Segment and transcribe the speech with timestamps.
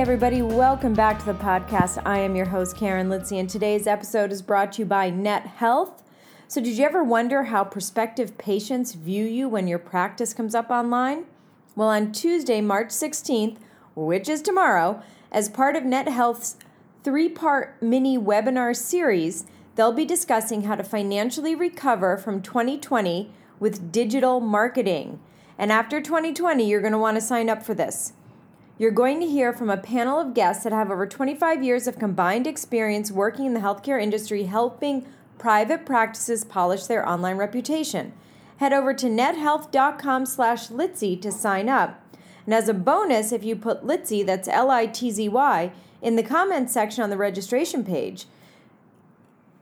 [0.00, 2.00] Everybody, welcome back to the podcast.
[2.06, 5.44] I am your host, Karen Litzy, and today's episode is brought to you by Net
[5.44, 6.02] Health.
[6.48, 10.70] So, did you ever wonder how prospective patients view you when your practice comes up
[10.70, 11.26] online?
[11.76, 13.58] Well, on Tuesday, March 16th,
[13.94, 16.56] which is tomorrow, as part of Net Health's
[17.04, 23.92] three part mini webinar series, they'll be discussing how to financially recover from 2020 with
[23.92, 25.20] digital marketing.
[25.58, 28.14] And after 2020, you're going to want to sign up for this.
[28.80, 31.98] You're going to hear from a panel of guests that have over 25 years of
[31.98, 38.14] combined experience working in the healthcare industry, helping private practices polish their online reputation.
[38.56, 42.02] Head over to nethealth.com slash Litzy to sign up.
[42.46, 47.10] And as a bonus, if you put Litzy, that's L-I-T-Z-Y, in the comments section on
[47.10, 48.24] the registration page,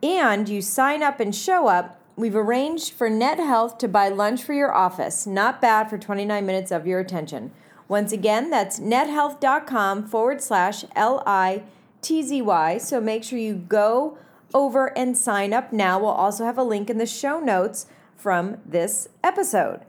[0.00, 4.44] and you sign up and show up, we've arranged for Net Health to buy lunch
[4.44, 5.26] for your office.
[5.26, 7.50] Not bad for 29 minutes of your attention.
[7.88, 11.64] Once again, that's nethealth.com forward slash L I
[12.02, 12.78] T Z Y.
[12.78, 14.18] So make sure you go
[14.54, 15.98] over and sign up now.
[15.98, 17.86] We'll also have a link in the show notes
[18.16, 19.80] from this episode.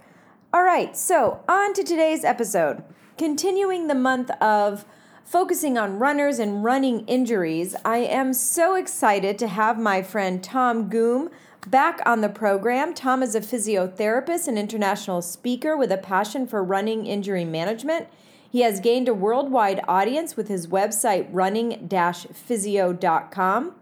[0.53, 2.83] All right, so on to today's episode.
[3.17, 4.85] Continuing the month of
[5.23, 10.89] focusing on runners and running injuries, I am so excited to have my friend Tom
[10.89, 11.29] Goom
[11.67, 16.63] Back on the program, Tom is a physiotherapist and international speaker with a passion for
[16.63, 18.07] running injury management.
[18.49, 23.73] He has gained a worldwide audience with his website running physio.com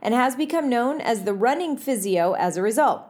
[0.00, 3.02] and has become known as the running physio as a result.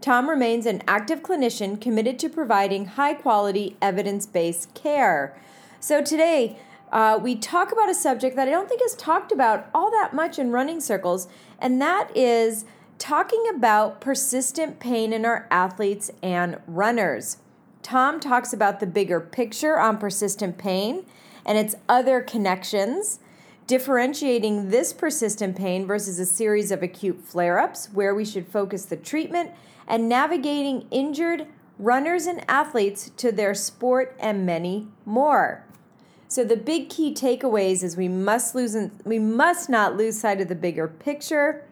[0.00, 5.40] Tom remains an active clinician committed to providing high quality, evidence based care.
[5.78, 6.58] So today,
[6.90, 10.12] uh, we talk about a subject that I don't think is talked about all that
[10.12, 11.28] much in running circles,
[11.60, 12.64] and that is
[12.98, 17.38] talking about persistent pain in our athletes and runners.
[17.82, 21.04] Tom talks about the bigger picture on persistent pain
[21.44, 23.18] and its other connections,
[23.66, 28.84] differentiating this persistent pain versus a series of acute flare ups, where we should focus
[28.84, 29.50] the treatment,
[29.88, 31.46] and navigating injured
[31.78, 35.64] runners and athletes to their sport and many more.
[36.28, 40.48] So the big key takeaways is we must lose we must not lose sight of
[40.48, 41.64] the bigger picture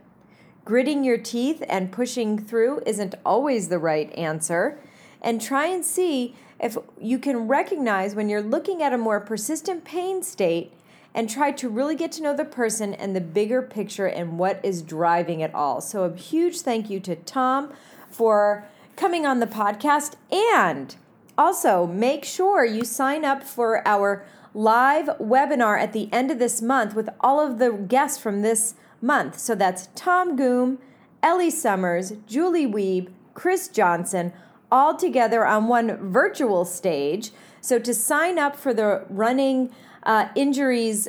[0.70, 4.78] Gritting your teeth and pushing through isn't always the right answer.
[5.20, 9.82] And try and see if you can recognize when you're looking at a more persistent
[9.82, 10.72] pain state
[11.12, 14.60] and try to really get to know the person and the bigger picture and what
[14.62, 15.81] is driving it all.
[15.81, 17.72] So, a huge thank you to Tom
[18.08, 18.64] for
[18.94, 20.14] coming on the podcast.
[20.31, 20.94] And
[21.37, 26.62] also, make sure you sign up for our live webinar at the end of this
[26.62, 29.38] month with all of the guests from this month.
[29.38, 30.78] So that's Tom Goom,
[31.22, 34.33] Ellie Somers, Julie Wiebe, Chris Johnson,
[34.71, 37.33] all together on one virtual stage.
[37.61, 39.71] So to sign up for the running
[40.03, 41.06] uh, injuries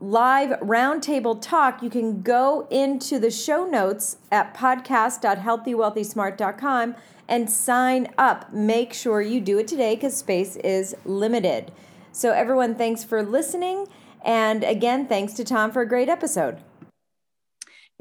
[0.00, 6.96] live roundtable talk, you can go into the show notes at podcast.healthywealthysmart.com
[7.28, 8.52] and sign up.
[8.52, 11.70] Make sure you do it today because space is limited.
[12.10, 13.86] So, everyone, thanks for listening.
[14.24, 16.58] And again, thanks to Tom for a great episode.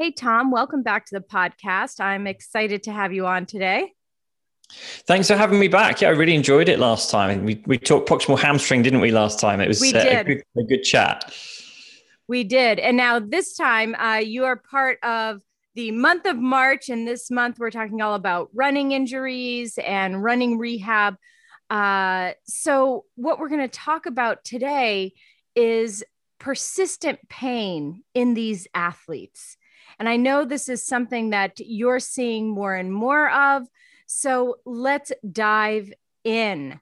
[0.01, 1.99] Hey, Tom, welcome back to the podcast.
[1.99, 3.93] I'm excited to have you on today.
[5.05, 6.01] Thanks for having me back.
[6.01, 7.45] Yeah, I really enjoyed it last time.
[7.45, 9.61] We, we talked proximal hamstring, didn't we, last time?
[9.61, 9.79] It was.
[9.93, 11.31] Uh, a, good, a good chat.
[12.27, 12.79] We did.
[12.79, 15.41] And now this time, uh, you are part of
[15.75, 16.89] the month of March.
[16.89, 21.15] And this month, we're talking all about running injuries and running rehab.
[21.69, 25.13] Uh, so, what we're going to talk about today
[25.53, 26.03] is
[26.39, 29.57] persistent pain in these athletes.
[30.01, 33.67] And I know this is something that you're seeing more and more of.
[34.07, 35.93] So let's dive
[36.23, 36.79] in.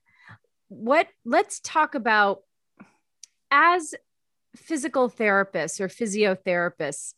[0.69, 2.44] What let's talk about
[3.51, 3.94] as
[4.56, 7.13] physical therapists or physiotherapists,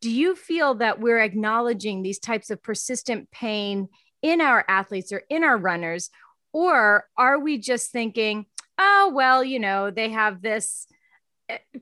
[0.00, 3.90] do you feel that we're acknowledging these types of persistent pain
[4.22, 6.10] in our athletes or in our runners?
[6.52, 8.46] Or are we just thinking,
[8.76, 10.88] oh, well, you know, they have this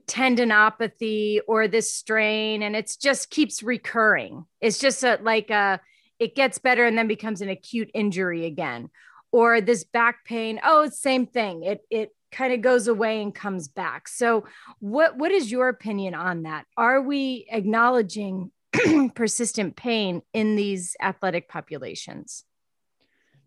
[0.07, 5.79] tendinopathy or this strain and it just keeps recurring it's just a, like a
[6.19, 8.89] it gets better and then becomes an acute injury again
[9.31, 13.33] or this back pain oh it's same thing it it kind of goes away and
[13.33, 14.07] comes back.
[14.09, 14.45] So,
[14.79, 16.65] what what is your opinion on that?
[16.75, 18.51] Are we acknowledging
[19.15, 22.43] persistent pain in these athletic populations?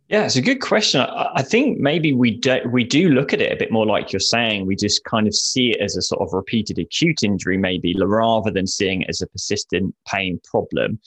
[0.08, 1.00] Yeah, it's a good question.
[1.00, 4.20] I think maybe we do we do look at it a bit more like you're
[4.20, 4.64] saying.
[4.64, 8.52] We just kind of see it as a sort of repeated acute injury, maybe rather
[8.52, 11.00] than seeing it as a persistent pain problem.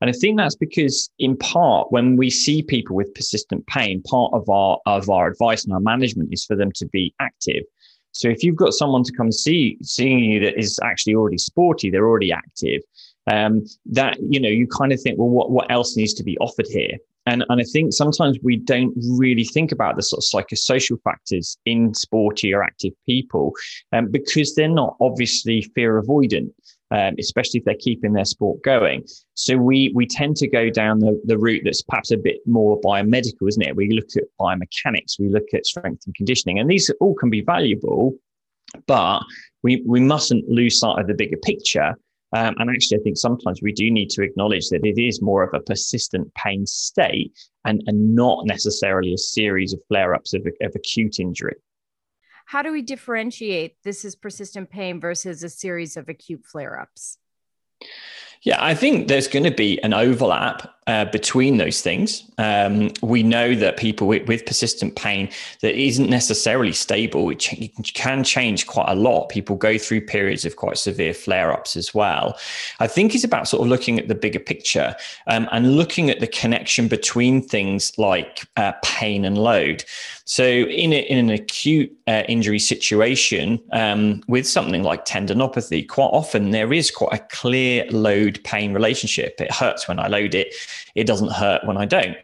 [0.00, 4.32] And I think that's because, in part, when we see people with persistent pain, part
[4.32, 7.64] of our of our advice and our management is for them to be active.
[8.12, 11.90] So if you've got someone to come see seeing you that is actually already sporty,
[11.90, 12.82] they're already active.
[13.26, 16.38] Um, that you know, you kind of think, well, what what else needs to be
[16.38, 16.98] offered here?
[17.26, 21.56] And, and I think sometimes we don't really think about the sort of psychosocial factors
[21.64, 23.52] in sporty or active people
[23.92, 26.50] um, because they're not obviously fear avoidant.
[26.90, 29.04] Um, especially if they're keeping their sport going.
[29.32, 32.80] So we we tend to go down the, the route that's perhaps a bit more
[32.82, 33.74] biomedical, isn't it?
[33.74, 37.40] We look at biomechanics, we look at strength and conditioning, and these all can be
[37.40, 38.14] valuable,
[38.86, 39.22] but
[39.64, 41.96] we we mustn't lose sight of the bigger picture
[42.34, 45.44] um, and actually, I think sometimes we do need to acknowledge that it is more
[45.44, 47.32] of a persistent pain state
[47.64, 51.54] and, and not necessarily a series of flare ups of, of acute injury.
[52.46, 57.18] How do we differentiate this is persistent pain versus a series of acute flare ups?
[58.42, 62.22] Yeah, I think there's going to be an overlap uh, between those things.
[62.36, 65.30] Um, we know that people with, with, persistent pain
[65.62, 69.28] that isn't necessarily stable, it ch- can change quite a lot.
[69.28, 72.36] People go through periods of quite severe flare ups as well.
[72.80, 74.94] I think it's about sort of looking at the bigger picture
[75.26, 79.84] um, and looking at the connection between things like uh, pain and load.
[80.26, 86.06] So, in, a, in an acute uh, injury situation um, with something like tendinopathy, quite
[86.06, 89.40] often there is quite a clear load pain relationship.
[89.40, 90.54] It hurts when I load it
[90.94, 92.16] it doesn't hurt when I don't.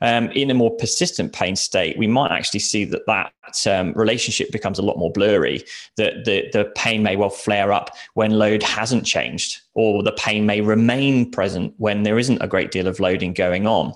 [0.00, 4.50] Um, in a more persistent pain state, we might actually see that that um, relationship
[4.50, 5.64] becomes a lot more blurry.
[5.96, 10.46] That the, the pain may well flare up when load hasn't changed, or the pain
[10.46, 13.92] may remain present when there isn't a great deal of loading going on.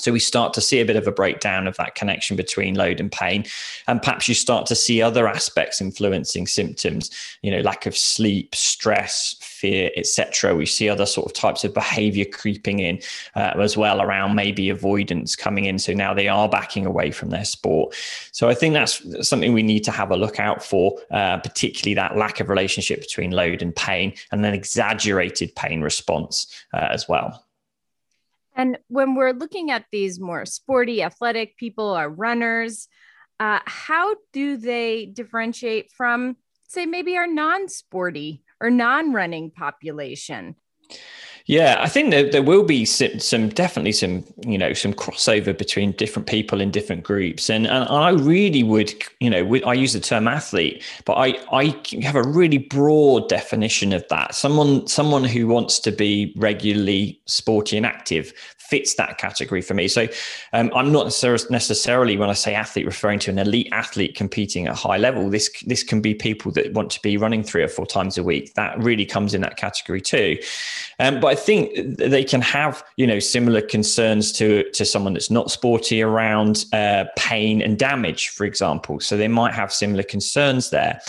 [0.00, 3.00] So we start to see a bit of a breakdown of that connection between load
[3.00, 3.44] and pain.
[3.86, 7.10] And perhaps you start to see other aspects influencing symptoms,
[7.42, 10.54] you know, lack of sleep, stress, fear, etc.
[10.54, 13.00] We see other sort of types of behavior creeping in
[13.34, 15.78] uh, as well around maybe avoidance coming in.
[15.78, 17.94] So now they are backing away from their sport.
[18.32, 21.94] So I think that's something we need to have a look out for, uh, particularly
[21.94, 27.08] that lack of relationship between load and pain and then exaggerated pain response uh, as
[27.08, 27.44] well.
[28.58, 32.88] And when we're looking at these more sporty, athletic people, our runners,
[33.38, 40.56] uh, how do they differentiate from, say, maybe our non sporty or non running population?
[41.48, 45.56] Yeah, I think there, there will be some, some, definitely some you know some crossover
[45.56, 49.94] between different people in different groups, and and I really would you know I use
[49.94, 54.34] the term athlete, but I I have a really broad definition of that.
[54.34, 58.34] Someone someone who wants to be regularly sporty and active
[58.68, 59.88] fits that category for me.
[59.88, 60.06] So
[60.52, 61.06] um, I'm not
[61.50, 65.30] necessarily when I say athlete referring to an elite athlete competing at high level.
[65.30, 68.22] This this can be people that want to be running three or four times a
[68.22, 68.52] week.
[68.54, 70.38] That really comes in that category too.
[70.98, 75.30] Um, but I think they can have you know similar concerns to to someone that's
[75.30, 79.00] not sporty around uh, pain and damage, for example.
[79.00, 81.00] So they might have similar concerns there.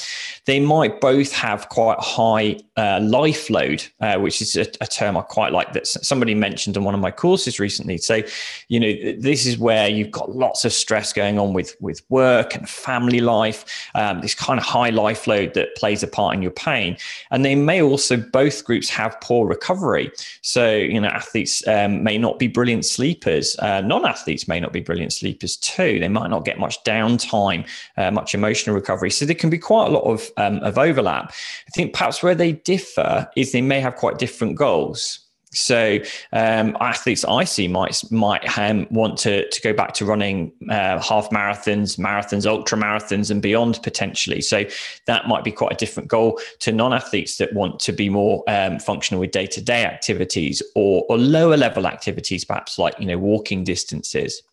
[0.46, 5.18] They might both have quite high uh, life load, uh, which is a, a term
[5.18, 7.98] I quite like that somebody mentioned on one of my courses courses recently.
[7.98, 8.22] So,
[8.68, 12.56] you know, this is where you've got lots of stress going on with with work
[12.56, 16.42] and family life, um, this kind of high life load that plays a part in
[16.42, 16.98] your pain.
[17.32, 20.12] And they may also both groups have poor recovery.
[20.42, 23.56] So, you know, athletes um, may not be brilliant sleepers.
[23.60, 26.00] Uh, non-athletes may not be brilliant sleepers too.
[26.00, 29.12] They might not get much downtime, uh, much emotional recovery.
[29.12, 31.32] So there can be quite a lot of um, of overlap.
[31.32, 35.29] I think perhaps where they differ is they may have quite different goals.
[35.52, 35.98] So
[36.32, 41.02] um, athletes I see might might um, want to to go back to running uh,
[41.02, 44.42] half marathons, marathons, ultra marathons, and beyond potentially.
[44.42, 44.66] So
[45.08, 48.80] that might be quite a different goal to non-athletes that want to be more um,
[48.80, 53.18] functional with day to day activities or or lower level activities, perhaps like you know
[53.18, 54.44] walking distances.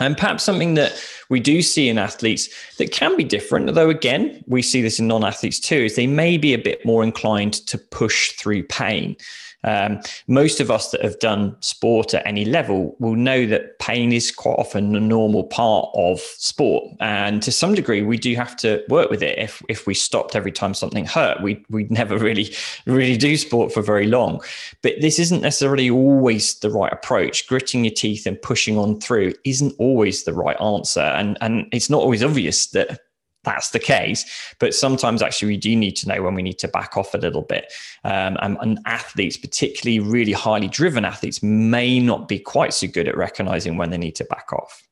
[0.00, 4.42] And perhaps something that we do see in athletes that can be different, though again,
[4.46, 7.54] we see this in non athletes too, is they may be a bit more inclined
[7.66, 9.14] to push through pain.
[9.64, 14.12] Um, most of us that have done sport at any level will know that pain
[14.12, 18.56] is quite often a normal part of sport, and to some degree, we do have
[18.58, 19.38] to work with it.
[19.38, 22.54] If if we stopped every time something hurt, we we'd never really
[22.86, 24.40] really do sport for very long.
[24.82, 27.46] But this isn't necessarily always the right approach.
[27.46, 31.90] Gritting your teeth and pushing on through isn't always the right answer, and and it's
[31.90, 33.00] not always obvious that
[33.44, 34.54] that's the case.
[34.58, 37.18] But sometimes actually we do need to know when we need to back off a
[37.18, 37.72] little bit.
[38.04, 43.08] Um, and, and, athletes, particularly really highly driven athletes, may not be quite so good
[43.08, 44.82] at recognizing when they need to back off.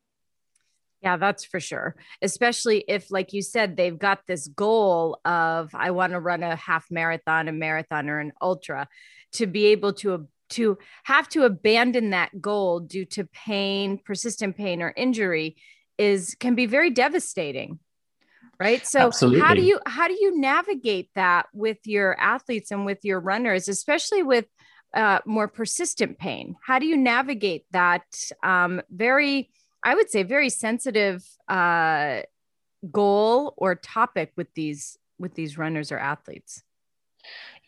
[1.02, 1.94] Yeah, that's for sure.
[2.22, 6.56] Especially if, like you said, they've got this goal of I want to run a
[6.56, 8.88] half marathon, a marathon, or an ultra,
[9.32, 14.82] to be able to to have to abandon that goal due to pain, persistent pain,
[14.82, 15.56] or injury
[15.98, 17.78] is can be very devastating
[18.58, 18.86] right?
[18.86, 19.40] So Absolutely.
[19.40, 23.68] how do you how do you navigate that with your athletes and with your runners
[23.68, 24.46] especially with
[24.94, 26.56] uh, more persistent pain?
[26.64, 28.04] How do you navigate that
[28.42, 29.50] um, very
[29.84, 32.20] i would say very sensitive uh,
[32.90, 36.62] goal or topic with these with these runners or athletes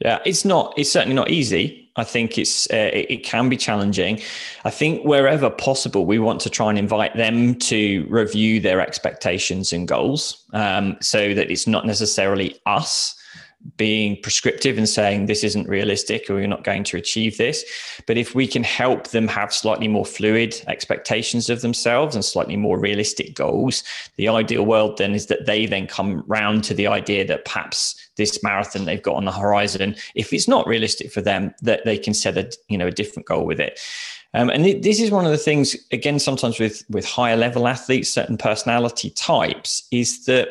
[0.01, 0.75] yeah, it's not.
[0.77, 1.91] It's certainly not easy.
[1.97, 4.21] I think it's uh, it, it, can be challenging.
[4.65, 9.73] I think wherever possible, we want to try and invite them to review their expectations
[9.73, 13.20] and goals, um, so that it's not necessarily us
[13.77, 17.65] being prescriptive and saying this isn't realistic or you're not going to achieve this.
[18.07, 22.57] But if we can help them have slightly more fluid expectations of themselves and slightly
[22.57, 23.85] more realistic goals,
[24.17, 27.95] the ideal world then is that they then come round to the idea that perhaps
[28.17, 31.99] this marathon they've got on the horizon, if it's not realistic for them, that they
[31.99, 33.81] can set a you know a different goal with it.
[34.33, 37.67] Um, and th- this is one of the things, again, sometimes with with higher level
[37.67, 40.49] athletes, certain personality types, is that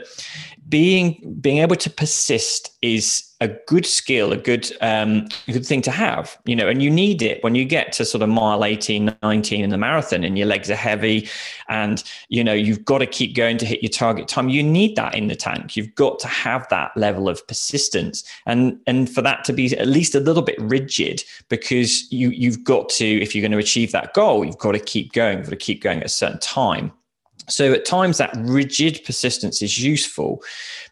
[0.67, 5.91] being being able to persist is a good skill, a good um, good thing to
[5.91, 9.15] have, you know, and you need it when you get to sort of mile 18,
[9.23, 11.29] 19 in the marathon and your legs are heavy
[11.69, 14.49] and, you know, you've got to keep going to hit your target time.
[14.49, 15.77] You need that in the tank.
[15.77, 19.87] You've got to have that level of persistence and, and for that to be at
[19.87, 23.93] least a little bit rigid because you, you've got to, if you're going to achieve
[23.93, 26.39] that goal, you've got to keep going, you've got to keep going at a certain
[26.39, 26.91] time.
[27.47, 30.43] So at times that rigid persistence is useful.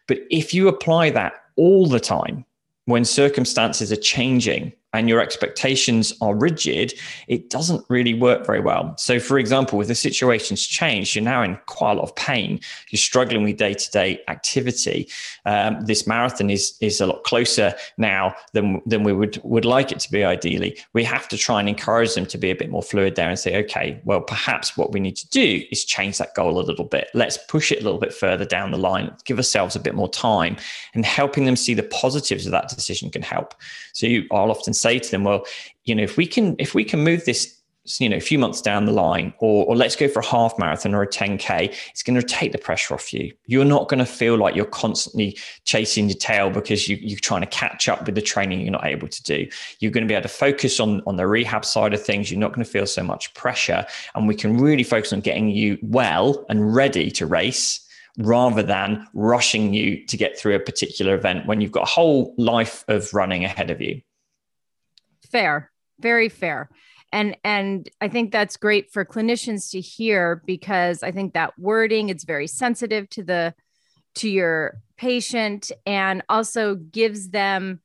[0.06, 2.44] But if you apply that all the time,
[2.86, 6.94] when circumstances are changing and your expectations are rigid,
[7.26, 8.94] it doesn't really work very well.
[8.96, 12.60] So, for example, if the situation's changed, you're now in quite a lot of pain,
[12.90, 15.08] you're struggling with day to day activity.
[15.44, 19.92] Um, this marathon is, is a lot closer now than, than we would, would like
[19.92, 20.78] it to be ideally.
[20.94, 23.38] We have to try and encourage them to be a bit more fluid there and
[23.38, 26.86] say, okay, well, perhaps what we need to do is change that goal a little
[26.86, 27.08] bit.
[27.12, 30.08] Let's push it a little bit further down the line, give ourselves a bit more
[30.08, 30.56] time,
[30.94, 33.54] and helping them see the positives of that decision can help.
[33.92, 35.44] So, you, I'll often say to them, well,
[35.84, 37.58] you know, if we can if we can move this
[37.98, 40.58] you know a few months down the line or, or let's go for a half
[40.58, 43.32] marathon or a 10k it's going to take the pressure off you.
[43.46, 47.40] You're not going to feel like you're constantly chasing your tail because you, you're trying
[47.40, 49.48] to catch up with the training you're not able to do.
[49.80, 52.30] You're going to be able to focus on on the rehab side of things.
[52.30, 53.86] You're not going to feel so much pressure.
[54.14, 57.80] And we can really focus on getting you well and ready to race
[58.18, 62.34] rather than rushing you to get through a particular event when you've got a whole
[62.36, 64.00] life of running ahead of you
[65.30, 66.68] fair very fair.
[67.10, 72.10] And and i think that's great for clinicians to hear because i think that wording
[72.10, 73.54] it's very sensitive to the
[74.16, 77.80] to your patient and also gives them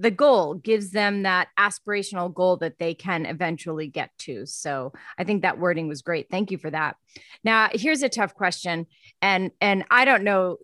[0.00, 4.46] the goal gives them that aspirational goal that they can eventually get to.
[4.46, 6.26] So i think that wording was great.
[6.28, 6.96] Thank you for that.
[7.44, 8.86] Now here's a tough question
[9.22, 10.56] and and i don't know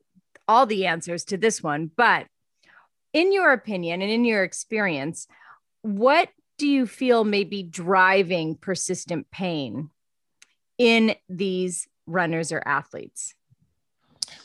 [0.49, 2.27] all the answers to this one but
[3.13, 5.29] in your opinion and in your experience
[5.83, 9.91] what do you feel may be driving persistent pain
[10.79, 13.35] in these runners or athletes?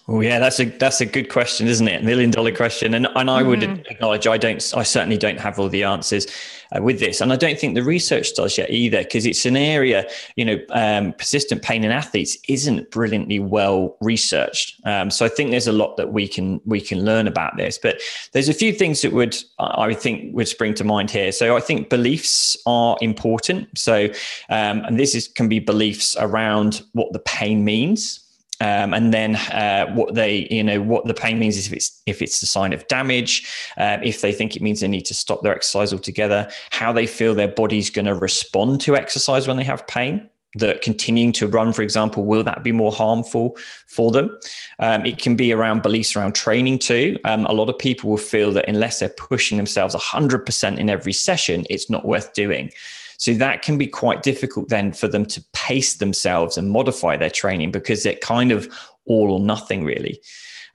[0.09, 2.01] Oh yeah, that's a that's a good question, isn't it?
[2.01, 3.81] Million dollar question, and and I would mm-hmm.
[3.89, 6.27] acknowledge I don't, I certainly don't have all the answers
[6.71, 9.57] uh, with this, and I don't think the research does yet either, because it's an
[9.57, 14.79] area, you know, um, persistent pain in athletes isn't brilliantly well researched.
[14.85, 17.77] Um, so I think there's a lot that we can we can learn about this,
[17.77, 17.99] but
[18.31, 21.33] there's a few things that would I think would spring to mind here.
[21.33, 23.77] So I think beliefs are important.
[23.77, 24.05] So
[24.47, 28.23] um, and this is can be beliefs around what the pain means
[28.61, 32.01] um, and then uh, what they you know what the pain means is if it's
[32.05, 33.47] if it's a sign of damage
[33.77, 37.05] uh, if they think it means they need to stop their exercise altogether how they
[37.05, 41.47] feel their body's going to respond to exercise when they have pain that continuing to
[41.47, 43.55] run for example will that be more harmful
[43.87, 44.37] for them?
[44.79, 47.19] Um, it can be around beliefs around training too.
[47.25, 51.13] Um, a lot of people will feel that unless they're pushing themselves 100% in every
[51.13, 52.71] session it's not worth doing
[53.17, 57.29] so that can be quite difficult then for them to pace themselves and modify their
[57.29, 58.71] training because they're kind of
[59.05, 60.21] all or nothing really.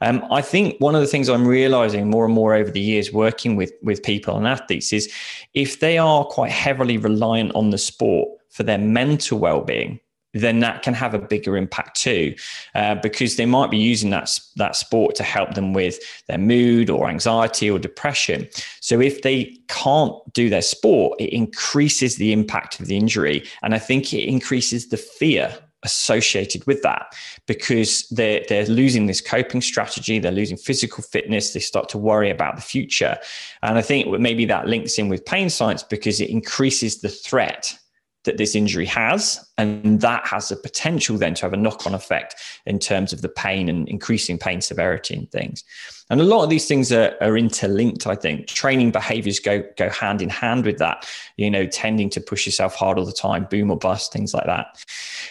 [0.00, 3.12] Um, I think one of the things I'm realizing more and more over the years
[3.12, 5.12] working with with people and athletes is
[5.54, 10.00] if they are quite heavily reliant on the sport for their mental well-being,
[10.34, 12.34] then that can have a bigger impact too,
[12.74, 15.98] uh, because they might be using that that sport to help them with
[16.28, 18.48] their mood or anxiety or depression.
[18.80, 23.74] So if they can't do their sport, it increases the impact of the injury, and
[23.74, 27.14] I think it increases the fear associated with that
[27.46, 32.30] because they're, they're losing this coping strategy they're losing physical fitness they start to worry
[32.30, 33.18] about the future
[33.62, 37.76] and i think maybe that links in with pain science because it increases the threat
[38.24, 39.44] that this injury has.
[39.58, 42.36] And that has a potential then to have a knock on effect
[42.66, 45.64] in terms of the pain and increasing pain severity and things.
[46.10, 48.46] And a lot of these things are, are interlinked, I think.
[48.46, 52.74] Training behaviors go, go hand in hand with that, you know, tending to push yourself
[52.74, 54.84] hard all the time, boom or bust, things like that.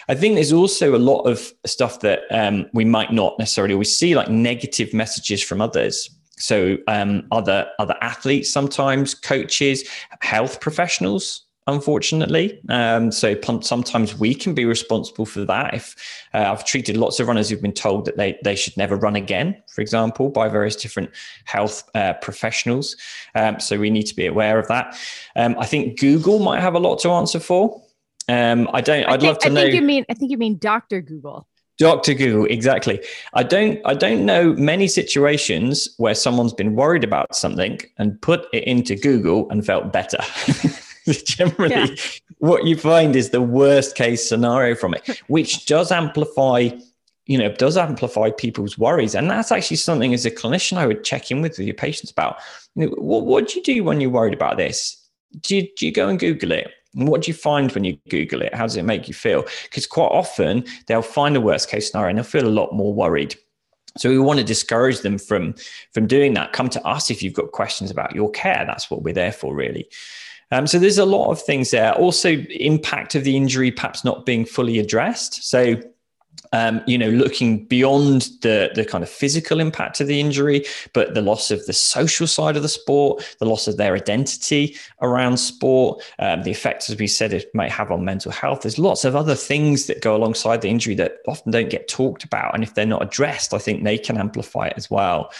[0.08, 3.96] I think there's also a lot of stuff that um, we might not necessarily always
[3.96, 9.88] see, like negative messages from others so um, other other athletes sometimes coaches
[10.20, 12.60] health professionals unfortunately.
[12.68, 15.74] Um, so sometimes we can be responsible for that.
[15.74, 15.96] If
[16.34, 19.16] uh, I've treated lots of runners who've been told that they, they should never run
[19.16, 21.10] again, for example, by various different
[21.44, 22.96] health uh, professionals.
[23.34, 24.98] Um, so we need to be aware of that.
[25.36, 27.82] Um, I think Google might have a lot to answer for.
[28.28, 29.04] Um, I don't.
[29.04, 29.60] I'd think, love to I know.
[29.62, 31.48] Think you mean I think you mean Doctor Google.
[31.78, 32.14] Dr.
[32.14, 33.00] Google, exactly.
[33.34, 38.46] I don't I don't know many situations where someone's been worried about something and put
[38.52, 40.18] it into Google and felt better.
[41.24, 41.94] generally yeah.
[42.38, 46.70] what you find is the worst case scenario from it, which does amplify,
[47.26, 49.14] you know, does amplify people's worries.
[49.14, 52.38] And that's actually something as a clinician I would check in with your patients about.
[52.74, 54.98] You know, what, what do you do when you're worried about this?
[55.40, 56.70] Do you, do you go and Google it?
[56.94, 58.54] And what do you find when you Google it?
[58.54, 59.46] How does it make you feel?
[59.64, 62.92] Because quite often they'll find the worst case scenario and they'll feel a lot more
[62.92, 63.34] worried.
[63.98, 65.54] So we want to discourage them from
[65.92, 66.52] from doing that.
[66.52, 68.64] Come to us if you've got questions about your care.
[68.66, 69.88] That's what we're there for, really.
[70.52, 71.92] Um, so there's a lot of things there.
[71.94, 75.42] Also, impact of the injury perhaps not being fully addressed.
[75.42, 75.80] So
[76.52, 81.14] um, you know, looking beyond the the kind of physical impact of the injury, but
[81.14, 85.38] the loss of the social side of the sport, the loss of their identity around
[85.38, 88.62] sport, um, the effects, as we said, it might have on mental health.
[88.62, 92.24] There's lots of other things that go alongside the injury that often don't get talked
[92.24, 95.32] about, and if they're not addressed, I think they can amplify it as well.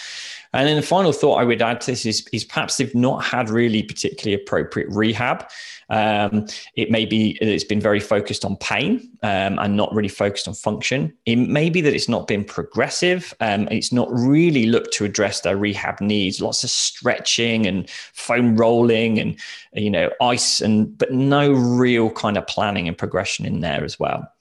[0.53, 3.25] And then the final thought I would add to this is, is perhaps they've not
[3.25, 5.49] had really particularly appropriate rehab.
[5.89, 10.09] Um, it may be that it's been very focused on pain um, and not really
[10.09, 11.13] focused on function.
[11.27, 13.35] It may be that it's not been progressive.
[13.41, 16.41] Um, it's not really looked to address their rehab needs.
[16.41, 19.39] Lots of stretching and foam rolling and
[19.75, 23.99] you know ice and but no real kind of planning and progression in there as
[23.99, 24.33] well.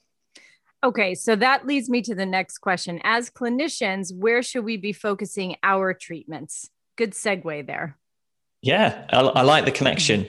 [0.84, 3.00] Okay, so that leads me to the next question.
[3.04, 6.70] As clinicians, where should we be focusing our treatments?
[6.98, 7.98] Good segue there.
[8.62, 10.28] Yeah, I, I like the connection.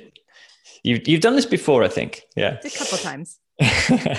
[0.83, 2.23] You've you've done this before, I think.
[2.37, 3.39] Yeah, a couple times.
[3.61, 4.17] uh,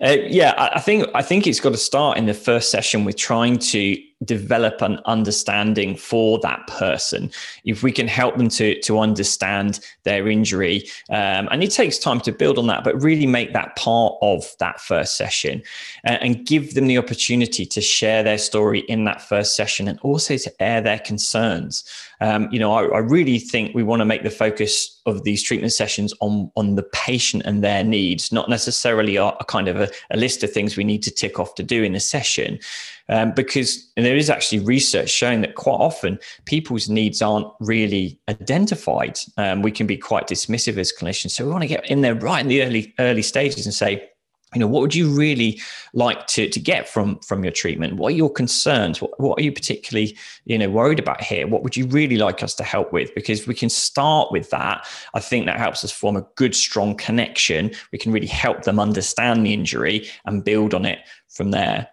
[0.00, 3.16] yeah, I, I think I think it's got to start in the first session with
[3.16, 7.30] trying to develop an understanding for that person.
[7.64, 12.20] If we can help them to to understand their injury um, and it takes time
[12.20, 15.62] to build on that but really make that part of that first session
[16.04, 20.00] and, and give them the opportunity to share their story in that first session and
[20.00, 21.84] also to air their concerns.
[22.20, 25.42] Um, you know I, I really think we want to make the focus of these
[25.42, 29.80] treatment sessions on on the patient and their needs not necessarily a, a kind of
[29.80, 32.58] a, a list of things we need to tick off to do in a session
[33.08, 39.18] um, because there is actually research showing that quite often people's needs aren't really identified.
[39.36, 42.14] Um, we can be quite dismissive as clinicians, so we want to get in there
[42.14, 44.08] right in the early early stages and say,
[44.54, 45.60] you know what would you really
[45.92, 47.96] like to, to get from from your treatment?
[47.96, 49.02] What are your concerns?
[49.02, 50.16] What, what are you particularly
[50.46, 51.46] you know worried about here?
[51.46, 53.14] What would you really like us to help with?
[53.14, 54.86] Because we can start with that.
[55.12, 57.72] I think that helps us form a good strong connection.
[57.92, 61.88] We can really help them understand the injury and build on it from there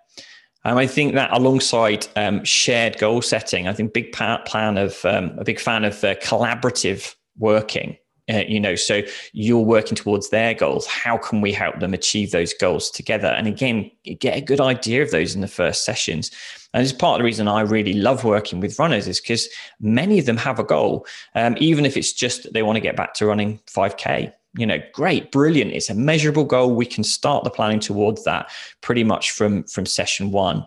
[0.65, 5.38] um, I think that alongside um, shared goal setting, I think big plan of um,
[5.38, 7.97] a big fan of uh, collaborative working.
[8.28, 10.88] Uh, you know, so you're working towards their goals.
[10.88, 13.28] How can we help them achieve those goals together?
[13.28, 16.32] And again, get a good idea of those in the first sessions.
[16.73, 19.47] And it's part of the reason I really love working with runners is because
[19.80, 22.82] many of them have a goal, um, even if it's just that they want to
[22.82, 27.04] get back to running 5K you know great brilliant it's a measurable goal we can
[27.04, 28.50] start the planning towards that
[28.82, 30.65] pretty much from from session one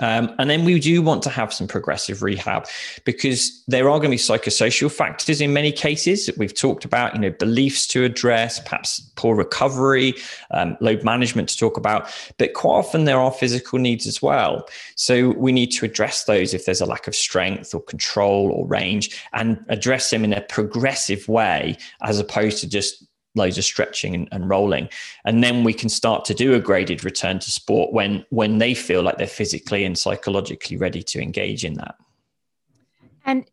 [0.00, 2.66] um, and then we do want to have some progressive rehab
[3.04, 7.14] because there are going to be psychosocial factors in many cases that we've talked about,
[7.14, 10.14] you know, beliefs to address, perhaps poor recovery,
[10.50, 12.08] um, load management to talk about,
[12.38, 14.66] but quite often there are physical needs as well.
[14.96, 18.66] So we need to address those if there's a lack of strength or control or
[18.66, 23.05] range and address them in a progressive way as opposed to just
[23.36, 24.88] loads of stretching and, and, rolling.
[25.24, 28.74] And then we can start to do a graded return to sport when when they
[28.74, 31.96] feel like they're physically and psychologically ready to engage in that.
[33.24, 33.44] And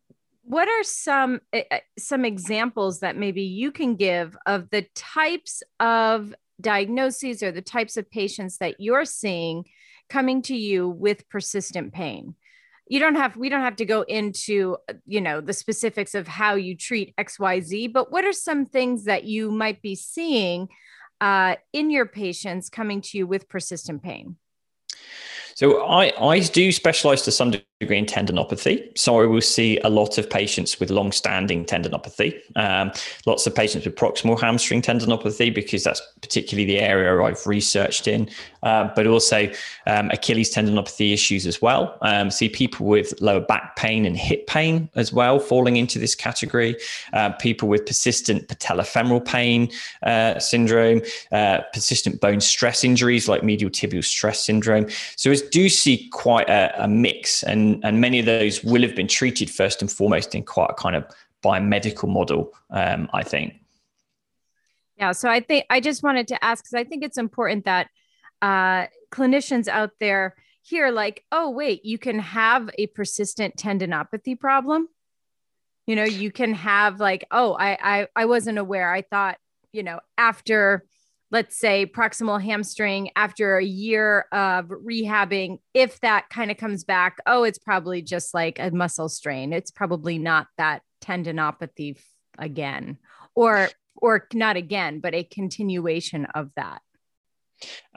[0.43, 1.61] what are some uh,
[1.97, 7.97] some examples that maybe you can give of the types of diagnoses or the types
[7.97, 9.65] of patients that you're seeing
[10.09, 12.35] coming to you with persistent pain
[12.87, 16.55] you don't have we don't have to go into you know the specifics of how
[16.55, 20.67] you treat xyz but what are some things that you might be seeing
[21.23, 24.35] uh, in your patients coming to you with persistent pain?
[25.55, 28.75] So I, I do specialize to some degree in tendinopathy.
[28.97, 32.91] So I will see a lot of patients with long-standing tendinopathy, um,
[33.25, 38.29] lots of patients with proximal hamstring tendinopathy because that's particularly the area I've researched in,
[38.63, 39.49] uh, but also
[39.87, 41.97] um, Achilles tendinopathy issues as well.
[42.01, 46.15] Um, see people with lower back pain and hip pain as well falling into this
[46.15, 46.75] category.
[47.13, 49.69] Uh, people with persistent patellofemoral pain
[50.03, 54.87] uh, syndrome, uh, persistent bone stress injuries like medial tibial stress syndrome.
[55.15, 58.95] So we do see quite a, a mix and and many of those will have
[58.95, 61.05] been treated first and foremost in quite a kind of
[61.43, 63.55] biomedical model, um, I think.
[64.97, 67.89] Yeah, so I think I just wanted to ask because I think it's important that
[68.41, 74.87] uh, clinicians out there hear, like, oh, wait, you can have a persistent tendinopathy problem.
[75.87, 78.93] You know, you can have like, oh, I I, I wasn't aware.
[78.93, 79.37] I thought,
[79.71, 80.85] you know, after
[81.33, 87.17] let's say proximal hamstring after a year of rehabbing if that kind of comes back
[87.25, 89.51] oh it's probably just like a muscle strain.
[89.51, 91.97] It's probably not that tendinopathy
[92.37, 92.97] again
[93.35, 96.81] or or not again but a continuation of that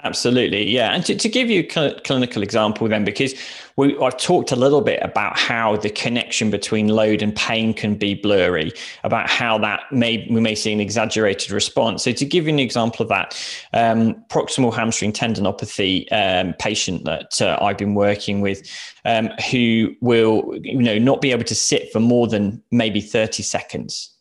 [0.05, 0.95] Absolutely, yeah.
[0.95, 3.35] And to, to give you a clinical example, then, because
[3.77, 7.95] we, I've talked a little bit about how the connection between load and pain can
[7.95, 8.73] be blurry,
[9.05, 12.05] about how that may we may see an exaggerated response.
[12.05, 17.41] So, to give you an example of that, um, proximal hamstring tendinopathy um, patient that
[17.41, 18.69] uh, I've been working with,
[19.07, 23.43] um, who will you know not be able to sit for more than maybe thirty
[23.43, 24.13] seconds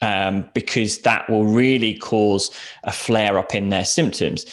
[0.00, 2.50] um, because that will really cause
[2.84, 4.46] a flare up in their symptoms.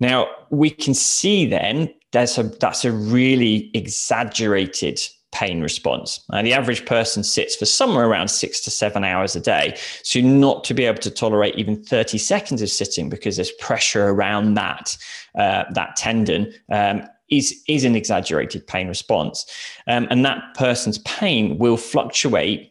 [0.00, 5.00] Now we can see then that's a that's a really exaggerated
[5.32, 6.24] pain response.
[6.30, 9.76] Now, the average person sits for somewhere around six to seven hours a day.
[10.02, 14.08] So, not to be able to tolerate even 30 seconds of sitting because there's pressure
[14.08, 14.96] around that,
[15.36, 19.46] uh, that tendon um, is, is an exaggerated pain response.
[19.86, 22.69] Um, and that person's pain will fluctuate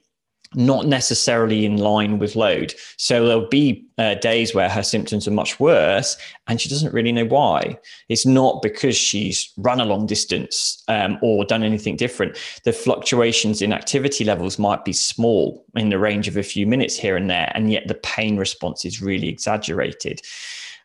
[0.55, 2.73] not necessarily in line with load.
[2.97, 7.11] So there'll be uh, days where her symptoms are much worse and she doesn't really
[7.11, 7.77] know why.
[8.07, 12.37] It's not because she's run a long distance um, or done anything different.
[12.63, 16.95] The fluctuations in activity levels might be small in the range of a few minutes
[16.95, 20.21] here and there, and yet the pain response is really exaggerated.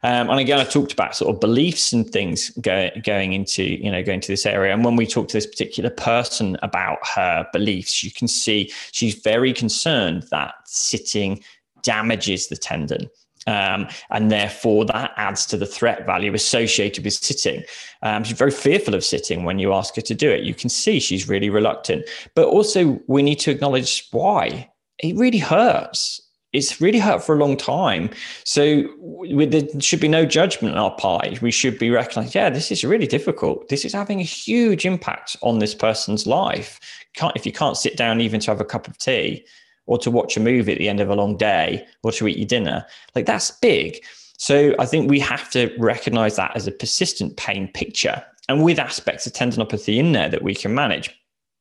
[0.05, 3.91] Um, and again, I talked about sort of beliefs and things go, going into, you
[3.91, 4.75] know, going to this area.
[4.75, 9.15] And when we talk to this particular person about her beliefs, you can see she's
[9.15, 11.43] very concerned that sitting
[11.83, 13.09] damages the tendon.
[13.47, 17.63] Um, and therefore that adds to the threat value associated with sitting.
[18.03, 20.45] Um, she's very fearful of sitting when you ask her to do it.
[20.45, 25.39] You can see she's really reluctant, but also we need to acknowledge why it really
[25.39, 26.21] hurts
[26.55, 28.09] it's really hurt for a long time.
[28.45, 31.43] So we, there should be no judgment on our part.
[31.43, 33.69] We should be recognizing, yeah, this is really difficult.
[33.69, 36.81] This is having a huge impact on this person's life.
[37.15, 39.45] Can't, if you can't sit down even to have a cup of tea
[39.87, 42.39] or to watch a movie at the end of a long day or to eat
[42.39, 44.03] your dinner, like that's big.
[44.39, 48.79] So I think we have to recognize that as a persistent pain picture and with
[48.79, 51.11] aspects of tendinopathy in there that we can manage.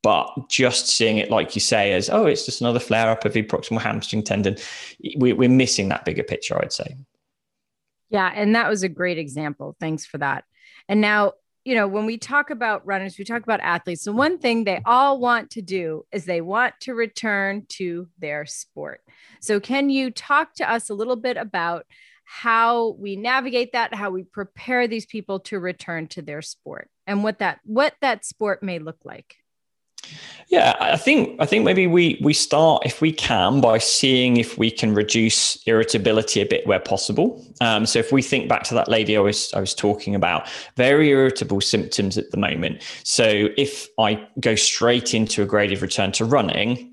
[0.04, 3.34] But just seeing it, like you say, as oh, it's just another flare up of
[3.34, 4.58] the proximal hamstring tendon,
[5.18, 6.98] we, we're missing that bigger picture, I'd say.
[8.10, 9.76] Yeah, and that was a great example.
[9.80, 10.44] Thanks for that.
[10.90, 14.04] And now, you know, when we talk about runners, we talk about athletes.
[14.04, 18.46] So one thing they all want to do is they want to return to their
[18.46, 19.00] sport.
[19.40, 21.86] So can you talk to us a little bit about
[22.26, 27.24] how we navigate that, how we prepare these people to return to their sport and
[27.24, 29.38] what that what that sport may look like?
[30.50, 34.56] Yeah, I think I think maybe we we start if we can by seeing if
[34.56, 37.44] we can reduce irritability a bit where possible.
[37.60, 40.48] Um, so if we think back to that lady I was I was talking about,
[40.78, 42.84] very irritable symptoms at the moment.
[43.04, 46.93] So if I go straight into a graded return to running,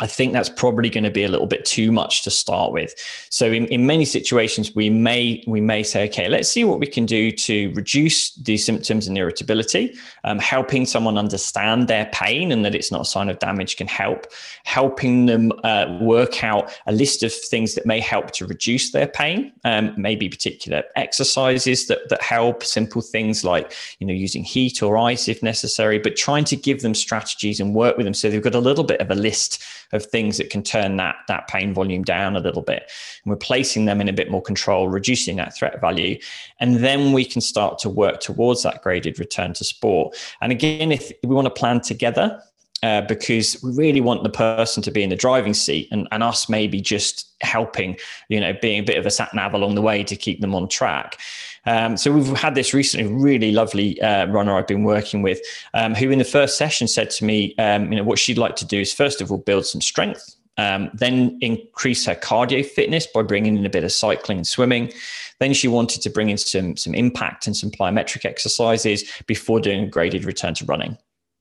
[0.00, 2.94] I think that's probably going to be a little bit too much to start with.
[3.30, 6.86] So in, in many situations, we may we may say, okay, let's see what we
[6.86, 9.96] can do to reduce these symptoms and irritability.
[10.24, 13.86] Um, helping someone understand their pain and that it's not a sign of damage can
[13.86, 14.26] help.
[14.64, 19.06] Helping them uh, work out a list of things that may help to reduce their
[19.06, 19.52] pain.
[19.64, 22.64] Um, maybe particular exercises that that help.
[22.64, 26.82] Simple things like you know using heat or ice if necessary, but trying to give
[26.82, 29.62] them strategies and work with them so they've got a little bit of a list
[29.92, 32.90] of things that can turn that that pain volume down a little bit.
[33.24, 36.18] And we're placing them in a bit more control reducing that threat value.
[36.60, 40.16] And then we can start to work towards that graded return to sport.
[40.40, 42.42] And again if we want to plan together
[42.82, 46.22] uh, because we really want the person to be in the driving seat and, and
[46.22, 47.96] us maybe just helping,
[48.28, 50.54] you know, being a bit of a sat nav along the way to keep them
[50.54, 51.18] on track.
[51.66, 55.40] Um, so we've had this recently, really lovely uh, runner I've been working with,
[55.74, 58.56] um, who in the first session said to me, um, you know, what she'd like
[58.56, 60.36] to do is first of all build some strength.
[60.58, 64.90] Um, then increase her cardio fitness by bringing in a bit of cycling and swimming.
[65.38, 69.84] Then she wanted to bring in some some impact and some plyometric exercises before doing
[69.84, 70.96] a graded return to running.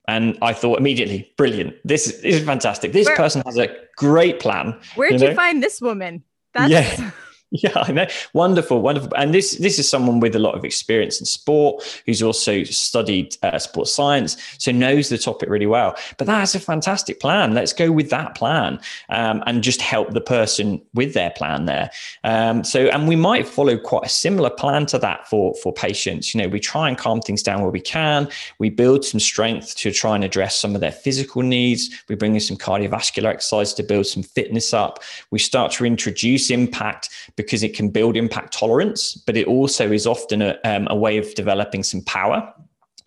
[0.07, 1.75] And I thought immediately, brilliant.
[1.85, 2.91] This, this is fantastic.
[2.91, 4.79] This Where, person has a great plan.
[4.95, 5.29] Where'd you, know?
[5.29, 6.23] you find this woman?
[6.53, 7.11] That's yeah.
[7.51, 8.07] Yeah, I know.
[8.33, 9.11] Wonderful, wonderful.
[9.15, 13.37] And this this is someone with a lot of experience in sport, who's also studied
[13.43, 15.95] uh, sports science, so knows the topic really well.
[16.17, 17.53] But that's a fantastic plan.
[17.53, 18.79] Let's go with that plan
[19.09, 21.91] um, and just help the person with their plan there.
[22.23, 26.33] Um, so, and we might follow quite a similar plan to that for for patients.
[26.33, 28.27] You know, we try and calm things down where we can.
[28.59, 32.03] We build some strength to try and address some of their physical needs.
[32.09, 34.99] We bring in some cardiovascular exercise to build some fitness up.
[35.31, 40.07] We start to introduce impact because it can build impact tolerance, but it also is
[40.07, 42.53] often a, um, a way of developing some power.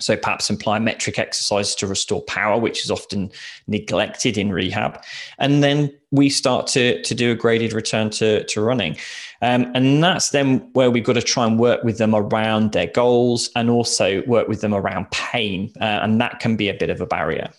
[0.01, 3.33] So perhaps plyometric exercises to restore power, which is often
[3.67, 5.03] neglected in rehab.
[5.38, 8.97] And then we start to, to do a graded return to, to running.
[9.43, 12.87] Um, and that's then where we've got to try and work with them around their
[12.87, 15.73] goals and also work with them around pain.
[15.81, 17.51] Uh, and that can be a bit of a barrier.